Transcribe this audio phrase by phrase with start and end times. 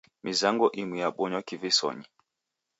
[0.23, 2.05] Mizango imu yabonywa kivisonyi.